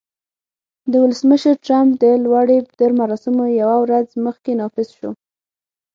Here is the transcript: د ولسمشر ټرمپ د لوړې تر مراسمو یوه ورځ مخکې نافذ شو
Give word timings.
د 0.91 0.93
ولسمشر 1.03 1.53
ټرمپ 1.65 1.91
د 2.03 2.05
لوړې 2.23 2.57
تر 2.79 2.89
مراسمو 2.99 3.43
یوه 3.61 3.77
ورځ 3.83 4.07
مخکې 4.25 4.51
نافذ 4.59 4.87
شو 4.97 5.09